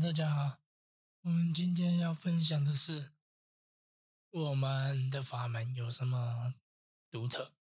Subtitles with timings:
[0.00, 0.62] 大家好，
[1.20, 3.12] 我们今天要分享的是
[4.30, 6.54] 我们的法门有什么
[7.10, 7.54] 独特。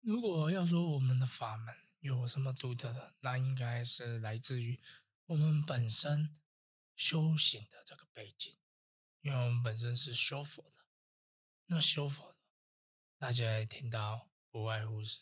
[0.00, 4.80] 如果要说我们的法门有什么独特的，那应该是来自于
[5.26, 6.36] 我们本身
[6.96, 8.58] 修行的这个背景，
[9.20, 10.84] 因为我们本身是修佛的。
[11.66, 12.36] 那修佛，
[13.16, 15.20] 大家也听到，不外乎是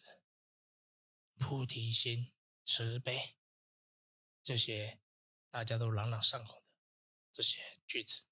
[1.37, 2.33] 菩提心、
[2.65, 3.37] 慈悲
[4.43, 4.99] 这些。
[5.51, 6.63] 大家都朗朗上口的
[7.33, 8.27] 这些句子，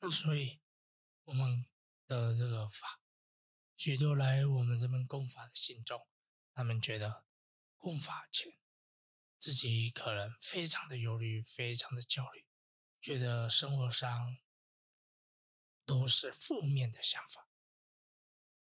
[0.00, 0.60] 那所以
[1.24, 1.66] 我们
[2.06, 3.00] 的这个法，
[3.76, 6.06] 许多来我们这边供法的信众，
[6.52, 7.24] 他们觉得
[7.78, 8.58] 供法前
[9.38, 12.46] 自己可能非常的忧虑，非常的焦虑，
[13.00, 14.38] 觉得生活上
[15.86, 17.48] 都是负面的想法，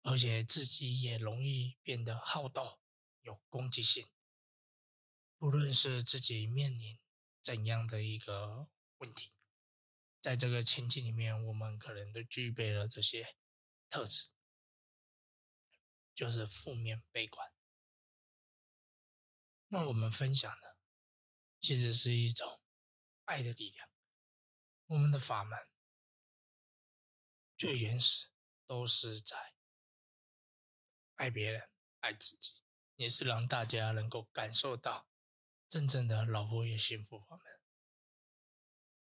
[0.04, 2.80] 而且自己也容易变得好斗，
[3.22, 4.08] 有攻击性。
[5.46, 6.98] 无论是自己面临
[7.40, 9.30] 怎样的一个问题，
[10.20, 13.38] 在这个情境里面，我们可能都具备了这些
[13.88, 14.32] 特质，
[16.16, 17.54] 就是负面悲观。
[19.68, 20.78] 那我们分享的
[21.60, 22.60] 其实是一种
[23.26, 23.88] 爱的力量。
[24.88, 25.60] 我们的法门
[27.56, 28.30] 最原始
[28.66, 29.54] 都是在
[31.18, 32.64] 爱别人、爱自己，
[32.96, 35.08] 也是让大家能够感受到。
[35.76, 37.44] 真正的老佛爷幸福法门，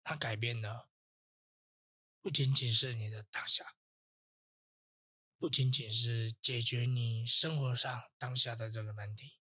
[0.01, 0.89] 它改变的
[2.19, 3.75] 不仅仅是你的当下，
[5.37, 9.37] 不仅仅是解决你生活上当下的这个难题，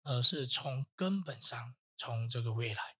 [0.00, 2.96] 而是从根本上，从这个未来，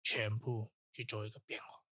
[0.00, 1.82] 全部去做一个变化。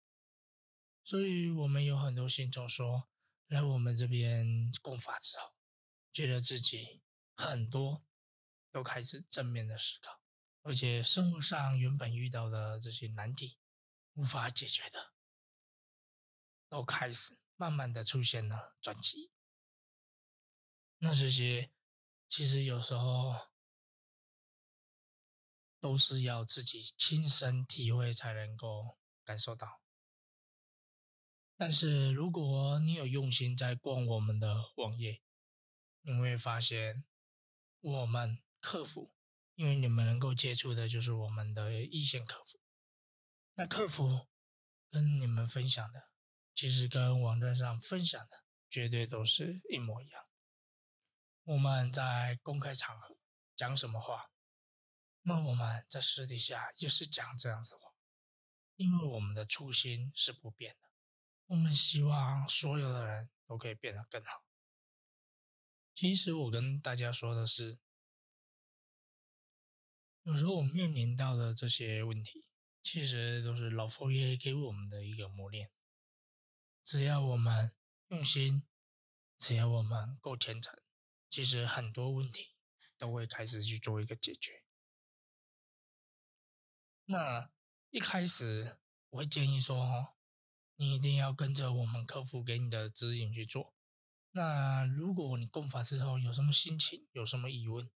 [1.02, 3.08] 所以，我们有很多信众说，
[3.48, 5.56] 来我们这边供法之后，
[6.12, 7.02] 觉得自己
[7.34, 8.06] 很多
[8.70, 10.17] 都开始正面的思考。
[10.62, 13.58] 而且生活上原本遇到的这些难题
[14.14, 15.12] 无法解决的，
[16.68, 19.30] 都开始慢慢的出现了转机。
[20.98, 21.70] 那这些
[22.28, 23.48] 其实有时候
[25.80, 29.80] 都是要自己亲身体会才能够感受到。
[31.56, 35.22] 但是如果你有用心在逛我们的网页，
[36.02, 37.04] 你会发现
[37.80, 39.12] 我们客服。
[39.58, 42.60] 因为你们能够接触的就是我们的一线客服，
[43.54, 44.28] 那客服
[44.88, 46.10] 跟你们分享的，
[46.54, 50.22] 其实跟网站上分享的绝对都是一模一样。
[51.42, 53.18] 我们在公开场合
[53.56, 54.30] 讲什么话，
[55.22, 57.90] 那我们在私底下也是讲这样子话，
[58.76, 60.88] 因为我们的初心是不变的，
[61.46, 64.44] 我们希望所有的人都可以变得更好。
[65.96, 67.80] 其实我跟大家说的是。
[70.28, 72.44] 有时候我们面临到的这些问题，
[72.82, 75.70] 其实都是老佛爷给我们的一个磨练。
[76.84, 77.74] 只要我们
[78.08, 78.62] 用心，
[79.38, 80.78] 只要我们够虔诚，
[81.30, 82.56] 其实很多问题
[82.98, 84.62] 都会开始去做一个解决。
[87.06, 87.50] 那
[87.88, 88.76] 一开始
[89.08, 90.08] 我会建议说，哦，
[90.76, 93.74] 你一定要跟着我们客服给你的指引去做。
[94.32, 97.90] 那如果你供法之后有什么心情，有什么疑问，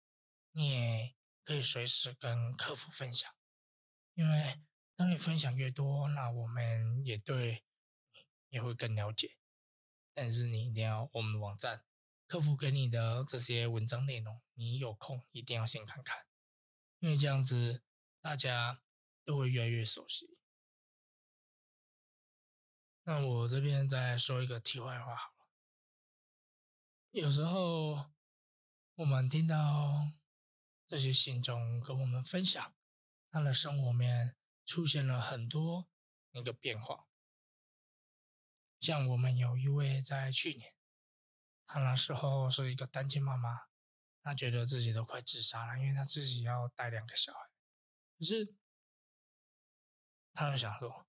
[0.52, 1.16] 你也。
[1.42, 3.34] 可以随时跟客服分享，
[4.14, 4.60] 因为
[4.94, 7.64] 当你分享越多，那我们也对
[8.50, 9.38] 也会更了解。
[10.14, 11.84] 但是你一定要我们网站
[12.26, 16.26] 客服给你的这些文章内容，你有空一定要先看看，
[16.98, 17.82] 因为这样子
[18.20, 18.82] 大家
[19.24, 20.36] 都会越来越熟悉。
[23.04, 25.46] 那我这边再说一个题外话好了，
[27.12, 28.10] 有时候
[28.96, 30.12] 我们听到。
[30.90, 32.74] 这些信中跟我们分享，
[33.30, 34.34] 他的生活面
[34.66, 35.88] 出现了很多
[36.32, 37.06] 那个变化。
[38.80, 40.74] 像我们有一位在去年，
[41.64, 43.68] 他那时候是一个单亲妈妈，
[44.20, 47.38] 她觉得自己都快自杀了，因为她自己要带两个小孩。
[48.18, 48.56] 可是，
[50.32, 51.06] 他就想说，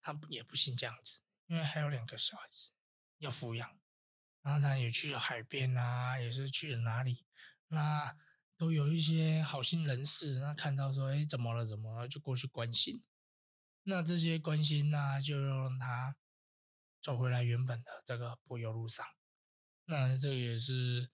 [0.00, 2.72] 他也不行这样子，因为还有两个小孩子
[3.18, 3.78] 要抚养。
[4.40, 7.25] 然后他也去了海边啊，也是去了哪里。
[7.68, 8.16] 那
[8.56, 11.66] 都有一些好心人士，那看到说，哎，怎么了？
[11.66, 12.08] 怎么了？
[12.08, 13.04] 就过去关心。
[13.82, 16.16] 那这些关心呢，就让他
[17.00, 19.06] 走回来原本的这个柏油路上。
[19.84, 21.10] 那这个也是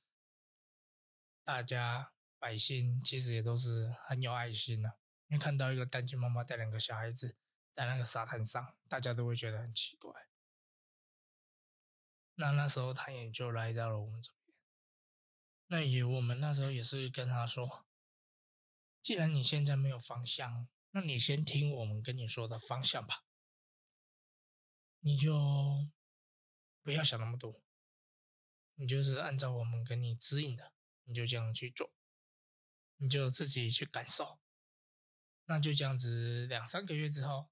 [1.44, 4.98] 大家百姓其实也都是很有爱心的，
[5.28, 7.37] 因为看到一个单亲妈妈带两个小孩子
[7.75, 10.12] 在那个沙滩上，大家都会觉得很奇怪。
[12.37, 14.31] 那那时候他也就来到了我们这。
[15.72, 17.86] 那也，我们那时候也是跟他说，
[19.00, 23.24] 既然你现在没有方向，那你先听我们跟你说的方向吧。
[25.00, 25.88] 你就
[26.82, 27.62] 不要想那么多，
[28.74, 30.74] 你就是按照我们给你指引的，
[31.04, 31.90] 你就这样去做，
[32.98, 34.38] 你就自己去感受。
[35.46, 37.48] 那就这样子，两三个月之后，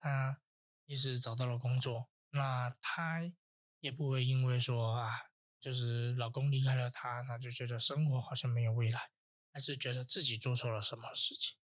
[0.00, 0.42] 他
[0.86, 2.10] 也是找到了工作。
[2.30, 3.32] 那他
[3.78, 5.30] 也不会因为说啊，
[5.66, 9.10] 就是老公离开了她，她就觉得生活好像没有未来，
[9.52, 11.58] 还是觉得自己做错了什么事情。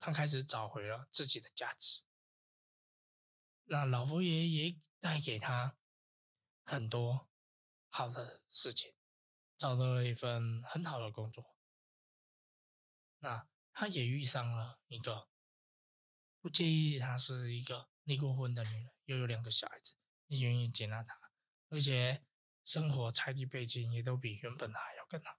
[0.00, 2.04] 她开始找回了自己的价值。
[3.64, 5.76] 那老佛爷也带给她
[6.64, 7.28] 很多
[7.90, 8.94] 好的事情，
[9.58, 11.54] 找到了一份很好的工作。
[13.18, 15.28] 那他也遇上了一个
[16.40, 19.96] 不介意他是一个离过婚的女人，又有两个小孩子，
[20.28, 21.21] 也愿意接纳他，
[21.72, 22.22] 而且
[22.62, 25.38] 生活财力背景也都比原本的还要更好。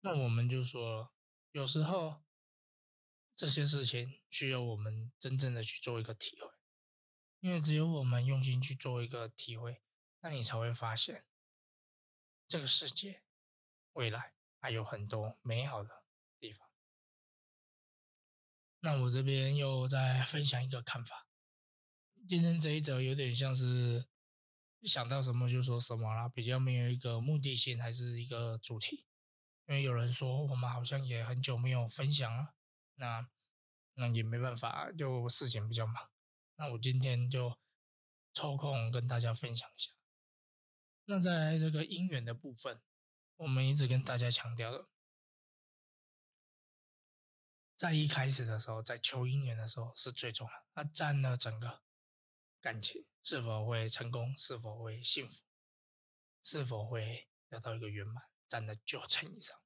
[0.00, 1.12] 那我们就说，
[1.50, 2.22] 有时候
[3.34, 6.48] 这些事情需要我们真正的去做一个体会，
[7.40, 9.82] 因为只有我们用心去做一个体会，
[10.20, 11.26] 那你才会发现
[12.46, 13.24] 这个世界
[13.94, 14.34] 未来。
[14.64, 16.04] 还有很多美好的
[16.38, 16.70] 地方。
[18.78, 21.26] 那我这边又再分享一个看法。
[22.32, 24.06] 今天这一则有点像是
[24.80, 29.04] 想到什么就说什么啦，比较没有一个目的性，还是一个主题。
[29.66, 32.54] 因为有人说我们好像也很久没有分享了，
[32.94, 33.28] 那
[33.96, 36.08] 那也没办法，就事情比较忙。
[36.56, 37.58] 那我今天就
[38.32, 39.90] 抽空跟大家分享一下。
[41.04, 42.80] 那在这个姻缘的部分。
[43.36, 44.88] 我们一直跟大家强调的，
[47.76, 51.82] 在一开始的时候，在求姻缘的时候是最重要的，它占了整个
[52.62, 55.42] 感情是否会成功，是否会幸福，
[56.42, 59.60] 是否会得到一个圆满，占了九成以上，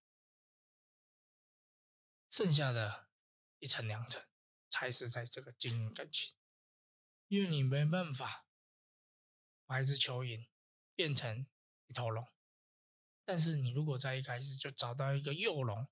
[2.31, 3.11] 剩下的
[3.59, 4.27] 一成两成
[4.71, 6.35] 才是在这个经营感情，
[7.29, 8.47] 因为你没办法
[9.67, 10.49] 把一只蚯蚓
[10.95, 11.47] 变成
[11.89, 12.27] 一头龙。
[13.27, 15.87] 但是你如果在一开始就找到一个幼龙，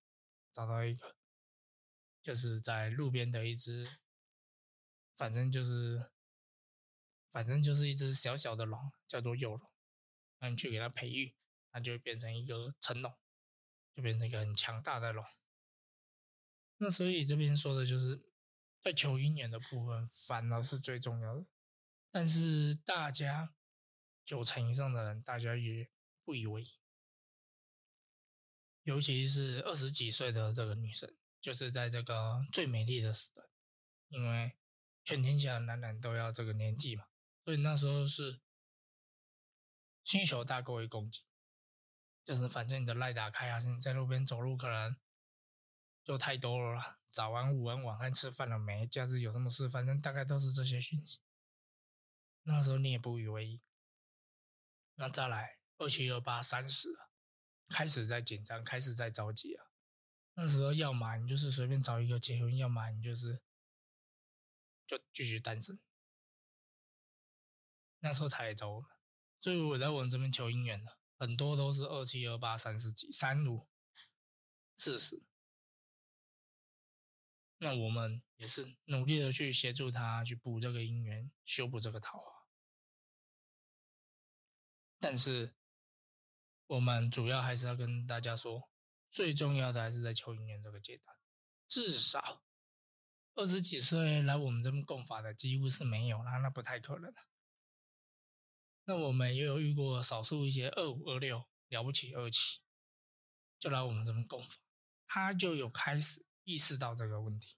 [0.52, 1.16] 找到一个
[2.22, 4.00] 就是在路边的一只，
[5.16, 6.13] 反正就是
[7.34, 9.68] 反正就是一只小小的龙，叫做幼龙，
[10.38, 11.34] 那你去给它培育，
[11.72, 13.12] 它就会变成一个成龙，
[13.92, 15.24] 就变成一个很强大的龙。
[16.76, 18.30] 那所以这边说的就是
[18.84, 21.44] 在求姻缘的部分，反而是最重要的。
[22.12, 23.52] 但是大家
[24.24, 25.90] 九成以上的人，大家也
[26.24, 26.78] 不以为意。
[28.84, 33.48] 尤其是二十几岁的这个女生，就是在这个最美丽的时段，
[34.06, 34.56] 因为
[35.02, 37.06] 全天下的男人都要这个年纪嘛，
[37.44, 38.40] 所以那时候是
[40.02, 41.22] 需求大过于供给，
[42.24, 44.96] 就是反正你的赖打开啊，你在路边走路可能
[46.02, 48.86] 就太多了，早安、午安、晚安，吃饭了没？
[48.86, 49.68] 假日有什么事？
[49.68, 51.20] 反正大概都是这些讯息。
[52.42, 53.62] 那时候你也不以为意，
[54.94, 56.98] 那再来二七二八三十。
[57.66, 59.64] 开始在紧张，开始在着急啊！
[60.34, 63.42] 那时候要么你就是随便找一个结婚，要么你就是
[64.86, 65.80] 就继续单身。
[68.04, 68.88] 那时候才来找我们，
[69.40, 73.66] 所以我在我们这边求姻缘的很多都是二七二八三十几三五
[74.76, 75.24] 四十。
[77.58, 82.46] 那我们也是努力的去协助他去补这个姻缘，修补这个桃花，
[85.00, 85.56] 但是。
[86.66, 88.70] 我们主要还是要跟大家说，
[89.10, 91.14] 最重要的还是在求姻缘这个阶段。
[91.68, 92.42] 至少
[93.34, 97.12] 二十几岁来我们这边供法的几乎是没有啦，那不太可能。
[98.86, 102.60] 那我们也有遇过少数一些二五二六了不起二七，
[103.58, 104.56] 就来我们这边供法，
[105.06, 107.56] 他就有开始意识到这个问题，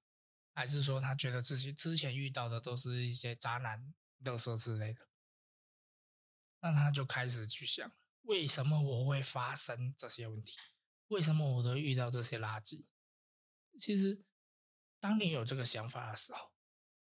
[0.55, 3.93] 还是说他觉得自己之前遇到的都是一些渣男、
[4.23, 5.09] 垃圾之类的，
[6.61, 7.93] 那他就开始去想。
[8.23, 10.57] 为什么我会发生这些问题？
[11.09, 12.87] 为什么我都遇到这些垃圾？
[13.79, 14.25] 其实，
[14.99, 16.53] 当你有这个想法的时候，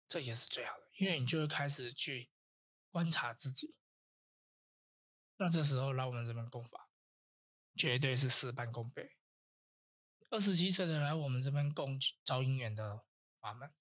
[0.08, 2.30] 这也是最好的，因为你就会开始去
[2.90, 3.76] 观察自己。
[5.38, 6.90] 那这时候来我们这边供法，
[7.76, 9.16] 绝对是事半功倍。
[10.30, 13.06] 二十七岁的来我们这边供招姻缘的
[13.40, 13.74] 法门，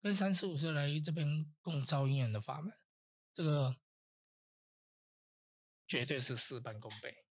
[0.00, 2.72] 跟三十五岁来这边供招姻缘的法门，
[3.32, 3.76] 这个。
[5.90, 7.24] 绝对是事半功倍。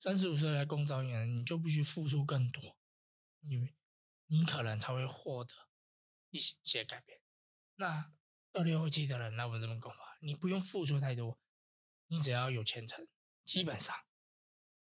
[0.00, 2.76] 三十五岁来供招姻缘，你就必须付出更多，
[3.42, 3.76] 因为
[4.26, 5.54] 你可能才会获得
[6.30, 7.20] 一些改变。
[7.76, 8.12] 那
[8.54, 11.38] 二六二七的人来我们这边供法，你不用付出太多，
[12.10, 13.08] 你只要有虔诚，
[13.44, 13.96] 基本上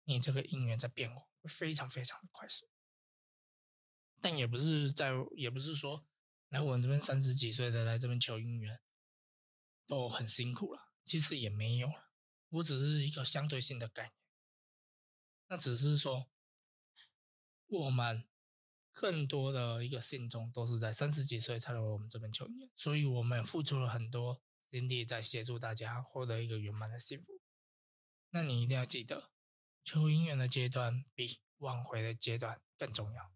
[0.04, 2.68] 你这个姻缘在变化会非常非常的快速。
[4.20, 6.06] 但也不是在，也不是说
[6.48, 8.80] 来我们这边三十几岁的来这边求姻缘
[9.86, 12.10] 都很辛苦了，其实也没有了。
[12.48, 14.14] 我只是一个相对性的概念，
[15.48, 16.28] 那只是说
[17.66, 18.26] 我们。
[19.00, 27.40] 更多的一个信众都是在三十几岁才来我们这边求姻缘，所以我们付出了很多精力在协助大家获得一个圆满的幸福。
[28.30, 29.30] 那你一定要记得，
[29.82, 33.32] 求姻缘的阶段比挽回的阶段更重要，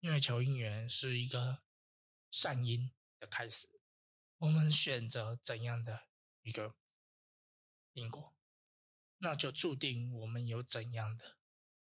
[0.00, 1.62] 因为求姻缘是一个
[2.30, 3.68] 善因的开始。
[4.38, 6.08] 我们选择怎样的
[6.42, 6.74] 一个
[7.92, 8.34] 因果，
[9.18, 11.38] 那就注定我们有怎样的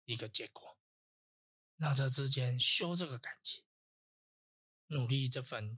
[0.06, 0.80] 一个结果。
[1.76, 3.66] 那这之间修这个感情，
[4.88, 5.78] 努力这份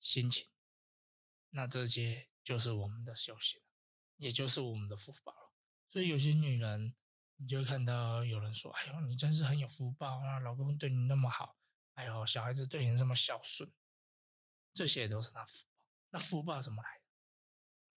[0.00, 0.48] 心情，
[1.54, 3.60] 那这些就是我们的修行，
[4.16, 5.52] 也就是我们的福报了。
[5.88, 6.94] 所以有些女人，
[7.36, 11.56] 你就会看到有人说：“哎呦，你真是很有福报啊，老公对你那么好，
[11.94, 13.72] 哎呦，小孩子对你这么孝顺，
[14.72, 15.70] 这些都是那福报。
[16.10, 17.04] 那福报怎么来的？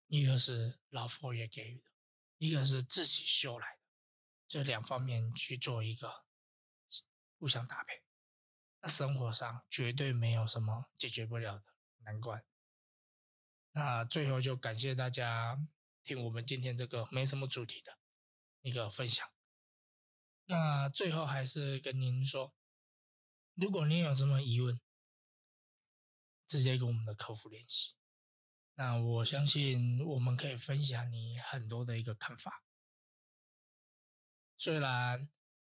[0.07, 1.89] 一个是老佛爷给予的，
[2.37, 3.81] 一个是自己修来的，
[4.47, 6.25] 这两方面去做一个。”
[7.39, 8.01] 互相搭配，
[8.81, 11.65] 那生活上绝对没有什么解决不了的
[11.99, 12.43] 难关。
[13.77, 15.55] 那最后就感谢大家
[16.03, 17.99] 听我们今天这个没什么主题的
[18.61, 19.29] 一个分享。
[20.45, 22.55] 那最后还是跟您说，
[23.53, 24.81] 如果您有什么疑问，
[26.47, 27.93] 直接跟我们的客服联系。
[28.73, 32.63] 那我相信我们可以分享你很多的一个看法，
[34.57, 35.29] 虽然。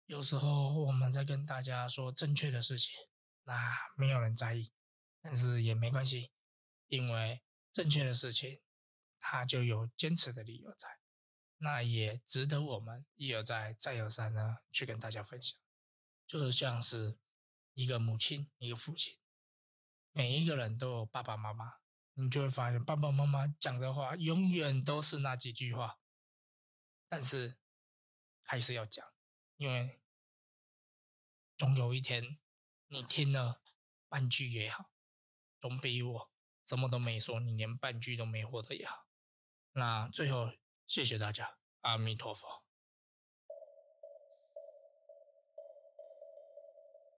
[0.09, 2.95] 有时候我们在跟大家说正确的事情，
[3.43, 4.71] 那没有人在意，
[5.21, 6.31] 但是也没关系，
[6.87, 7.43] 因为
[7.76, 8.62] 正确的事情，
[9.21, 10.88] 它就有坚持的理由在，
[11.59, 15.61] 那也值得我们一而再、再而三的去跟大家分享。
[16.26, 17.18] 就是像是
[17.75, 19.18] 一个母亲、一个父亲，
[20.12, 21.75] 每一个人都有爸爸妈妈，
[22.14, 25.99] 你就会发现爸爸妈妈讲的话永远都是那几句话，
[27.11, 27.59] 但是
[28.42, 29.06] 还是要讲。
[29.56, 30.00] 因为
[31.59, 32.38] 总有一天，
[32.87, 33.61] 你听了
[34.09, 34.90] 半句也好，
[35.61, 36.33] 总比我
[36.67, 39.07] 什么都没说，你连半句都没获得也好。
[39.73, 40.51] 那最后，
[40.87, 42.66] 谢谢大家，阿弥陀佛。